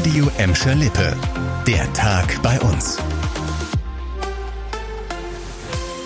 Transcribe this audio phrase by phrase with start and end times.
[0.00, 1.14] Radio Emscher Lippe.
[1.66, 2.96] Der Tag bei uns.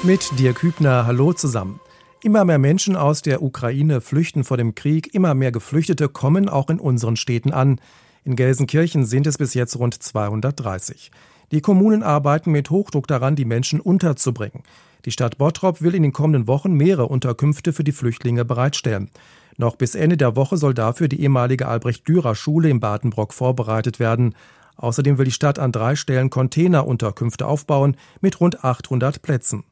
[0.03, 1.79] Mit Dirk Hübner, hallo zusammen.
[2.21, 6.71] Immer mehr Menschen aus der Ukraine flüchten vor dem Krieg, immer mehr Geflüchtete kommen auch
[6.71, 7.81] in unseren Städten an.
[8.25, 11.13] In Gelsenkirchen sind es bis jetzt rund 230.
[11.53, 14.65] Die Kommunen arbeiten mit Hochdruck daran, die Menschen unterzubringen.
[15.05, 19.11] Die Stadt Bottrop will in den kommenden Wochen mehrere Unterkünfte für die Flüchtlinge bereitstellen.
[19.57, 24.35] Noch bis Ende der Woche soll dafür die ehemalige Albrecht-Dürer-Schule im Badenbrock vorbereitet werden.
[24.77, 29.65] Außerdem will die Stadt an drei Stellen Containerunterkünfte aufbauen mit rund 800 Plätzen.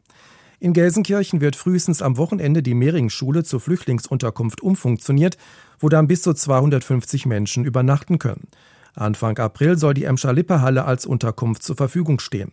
[0.61, 5.37] In Gelsenkirchen wird frühestens am Wochenende die Mehringschule zur Flüchtlingsunterkunft umfunktioniert,
[5.81, 8.47] wo dann bis zu 250 Menschen übernachten können.
[8.95, 12.53] Anfang April soll die Emscher-Lippe-Halle als Unterkunft zur Verfügung stehen.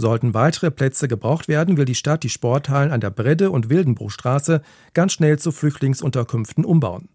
[0.00, 4.62] Sollten weitere Plätze gebraucht werden, will die Stadt die Sporthallen an der Bredde- und Wildenbruchstraße
[4.94, 7.08] ganz schnell zu Flüchtlingsunterkünften umbauen.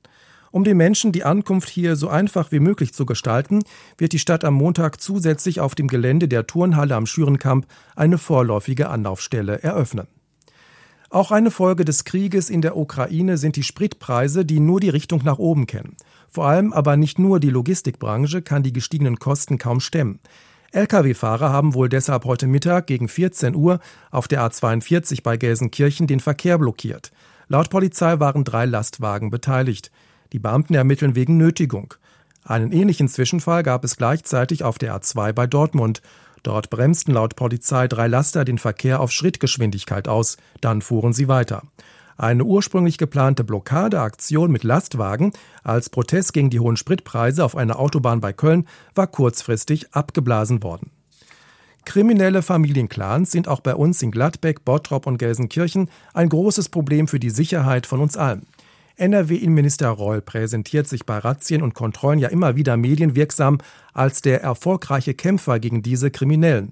[0.51, 3.63] Um den Menschen die Ankunft hier so einfach wie möglich zu gestalten,
[3.97, 8.89] wird die Stadt am Montag zusätzlich auf dem Gelände der Turnhalle am Schürenkamp eine vorläufige
[8.89, 10.07] Anlaufstelle eröffnen.
[11.09, 15.21] Auch eine Folge des Krieges in der Ukraine sind die Spritpreise, die nur die Richtung
[15.23, 15.95] nach oben kennen.
[16.29, 20.19] Vor allem aber nicht nur die Logistikbranche kann die gestiegenen Kosten kaum stemmen.
[20.73, 23.79] Lkw-Fahrer haben wohl deshalb heute Mittag gegen 14 Uhr
[24.09, 27.11] auf der A42 bei Gelsenkirchen den Verkehr blockiert.
[27.47, 29.91] Laut Polizei waren drei Lastwagen beteiligt.
[30.31, 31.93] Die Beamten ermitteln wegen Nötigung.
[32.43, 36.01] Einen ähnlichen Zwischenfall gab es gleichzeitig auf der A2 bei Dortmund.
[36.41, 40.37] Dort bremsten laut Polizei drei Laster den Verkehr auf Schrittgeschwindigkeit aus.
[40.59, 41.61] Dann fuhren sie weiter.
[42.17, 45.33] Eine ursprünglich geplante Blockadeaktion mit Lastwagen
[45.63, 50.91] als Protest gegen die hohen Spritpreise auf einer Autobahn bei Köln war kurzfristig abgeblasen worden.
[51.85, 57.19] Kriminelle Familienclans sind auch bei uns in Gladbeck, Bottrop und Gelsenkirchen ein großes Problem für
[57.19, 58.45] die Sicherheit von uns allen.
[58.95, 63.57] NRW-Innenminister Reul präsentiert sich bei Razzien und Kontrollen ja immer wieder medienwirksam
[63.93, 66.71] als der erfolgreiche Kämpfer gegen diese Kriminellen.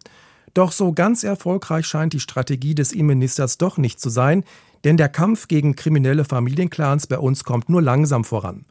[0.53, 4.44] Doch so ganz erfolgreich scheint die Strategie des Innenministers doch nicht zu sein,
[4.84, 8.66] denn der Kampf gegen kriminelle Familienclans bei uns kommt nur langsam voran.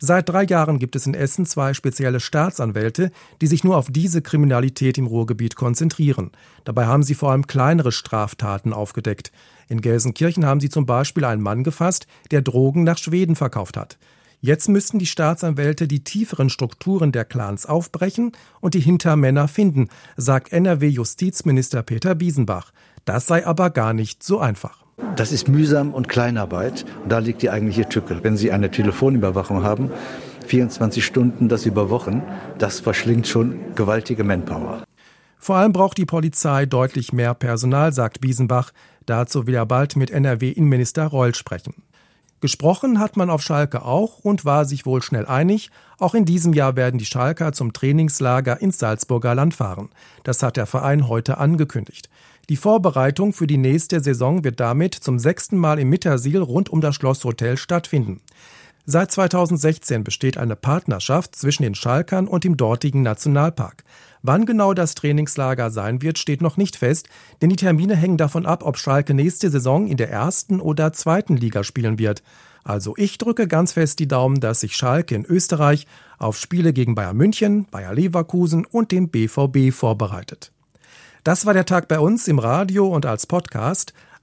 [0.00, 3.10] Seit drei Jahren gibt es in Essen zwei spezielle Staatsanwälte,
[3.40, 6.30] die sich nur auf diese Kriminalität im Ruhrgebiet konzentrieren.
[6.64, 9.32] Dabei haben sie vor allem kleinere Straftaten aufgedeckt.
[9.68, 13.98] In Gelsenkirchen haben sie zum Beispiel einen Mann gefasst, der Drogen nach Schweden verkauft hat.
[14.40, 18.30] Jetzt müssten die Staatsanwälte die tieferen Strukturen der Clans aufbrechen
[18.60, 22.70] und die Hintermänner finden, sagt NRW-Justizminister Peter Biesenbach.
[23.04, 24.87] Das sei aber gar nicht so einfach.
[25.16, 26.84] Das ist mühsam und Kleinarbeit.
[27.02, 28.18] Und da liegt die eigentliche Tücke.
[28.22, 29.90] Wenn Sie eine Telefonüberwachung haben,
[30.46, 32.22] 24 Stunden, das über Wochen,
[32.58, 34.84] das verschlingt schon gewaltige Manpower.
[35.38, 38.72] Vor allem braucht die Polizei deutlich mehr Personal, sagt Biesenbach.
[39.06, 41.74] Dazu will er bald mit NRW-Innenminister Reul sprechen.
[42.40, 46.52] Gesprochen hat man auf Schalke auch und war sich wohl schnell einig, auch in diesem
[46.52, 49.88] Jahr werden die Schalker zum Trainingslager ins Salzburger Land fahren.
[50.22, 52.08] Das hat der Verein heute angekündigt.
[52.48, 56.80] Die Vorbereitung für die nächste Saison wird damit zum sechsten Mal im Mittersil rund um
[56.80, 58.20] das Schlosshotel stattfinden.
[58.90, 63.84] Seit 2016 besteht eine Partnerschaft zwischen den Schalkern und dem dortigen Nationalpark.
[64.22, 67.06] Wann genau das Trainingslager sein wird, steht noch nicht fest,
[67.42, 71.36] denn die Termine hängen davon ab, ob Schalke nächste Saison in der ersten oder zweiten
[71.36, 72.22] Liga spielen wird.
[72.64, 76.94] Also ich drücke ganz fest die Daumen, dass sich Schalke in Österreich auf Spiele gegen
[76.94, 80.50] Bayern München, Bayer Leverkusen und dem BVB vorbereitet.
[81.24, 83.92] Das war der Tag bei uns im Radio und als Podcast.